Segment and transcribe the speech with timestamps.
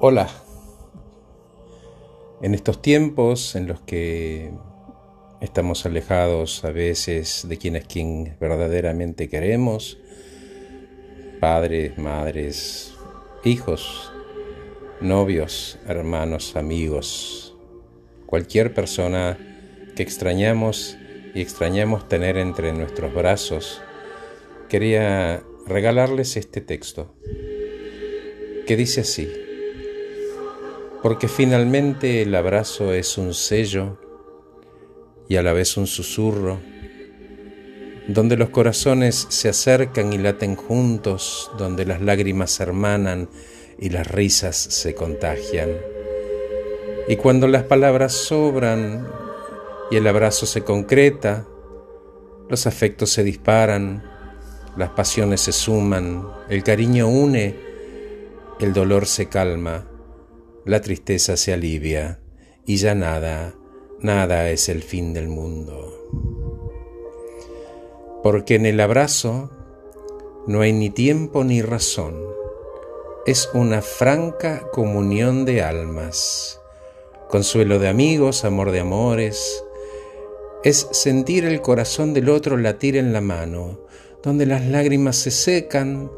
[0.00, 0.28] Hola.
[2.42, 4.50] En estos tiempos en los que
[5.40, 9.98] estamos alejados a veces de quienes quien verdaderamente queremos,
[11.38, 12.92] padres, madres,
[13.44, 14.12] hijos,
[15.00, 17.56] novios, hermanos, amigos,
[18.26, 19.38] cualquier persona
[19.94, 20.98] que extrañamos
[21.36, 23.80] y extrañamos tener entre nuestros brazos,
[24.68, 27.14] quería regalarles este texto
[28.66, 29.43] que dice así
[31.04, 33.98] porque finalmente el abrazo es un sello
[35.28, 36.60] y a la vez un susurro,
[38.08, 43.28] donde los corazones se acercan y laten juntos, donde las lágrimas se hermanan
[43.78, 45.72] y las risas se contagian.
[47.06, 49.06] Y cuando las palabras sobran
[49.90, 51.46] y el abrazo se concreta,
[52.48, 54.02] los afectos se disparan,
[54.78, 57.56] las pasiones se suman, el cariño une,
[58.58, 59.88] el dolor se calma
[60.64, 62.20] la tristeza se alivia
[62.66, 63.54] y ya nada,
[64.00, 65.90] nada es el fin del mundo.
[68.22, 69.50] Porque en el abrazo
[70.46, 72.16] no hay ni tiempo ni razón,
[73.26, 76.60] es una franca comunión de almas,
[77.28, 79.64] consuelo de amigos, amor de amores,
[80.62, 83.80] es sentir el corazón del otro latir en la mano,
[84.22, 86.10] donde las lágrimas se secan,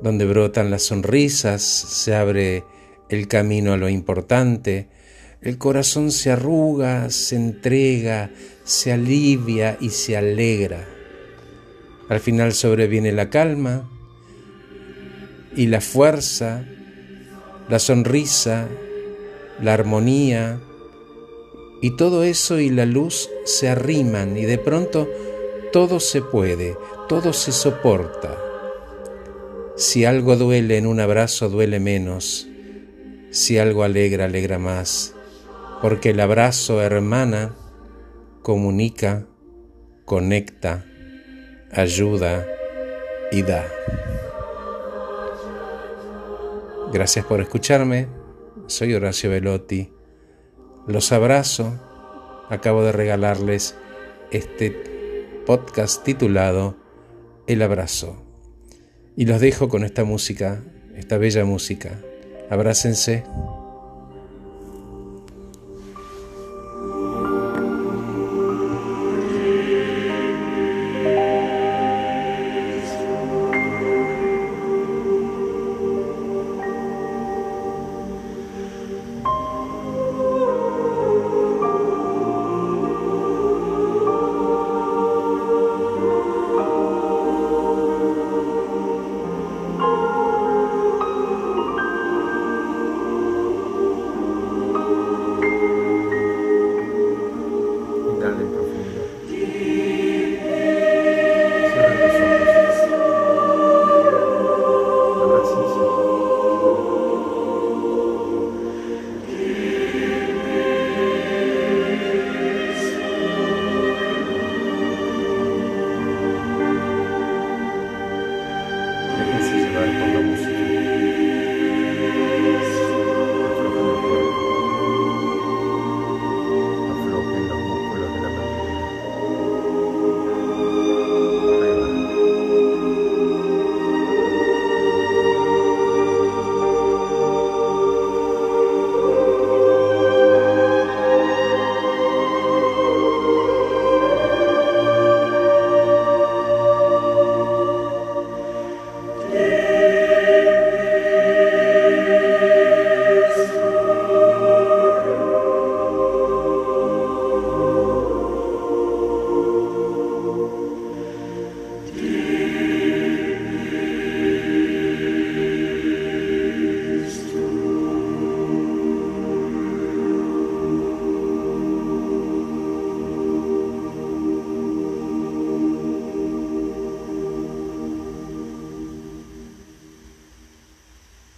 [0.00, 2.64] donde brotan las sonrisas, se abre
[3.10, 4.88] el camino a lo importante,
[5.42, 8.30] el corazón se arruga, se entrega,
[8.64, 10.86] se alivia y se alegra.
[12.08, 13.88] Al final sobreviene la calma
[15.56, 16.64] y la fuerza,
[17.68, 18.68] la sonrisa,
[19.60, 20.60] la armonía,
[21.82, 25.08] y todo eso y la luz se arriman y de pronto
[25.72, 26.76] todo se puede,
[27.08, 28.36] todo se soporta.
[29.76, 32.49] Si algo duele en un abrazo, duele menos
[33.30, 35.14] si algo alegra, alegra más,
[35.80, 37.54] porque el abrazo hermana
[38.42, 39.26] comunica,
[40.04, 40.84] conecta,
[41.70, 42.46] ayuda
[43.30, 43.66] y da.
[46.92, 48.08] Gracias por escucharme,
[48.66, 49.92] soy Horacio Velotti,
[50.88, 51.78] los abrazo,
[52.48, 53.76] acabo de regalarles
[54.32, 54.70] este
[55.46, 56.76] podcast titulado
[57.46, 58.24] El abrazo.
[59.16, 60.62] Y los dejo con esta música,
[60.96, 62.00] esta bella música.
[62.50, 63.24] Abrácense.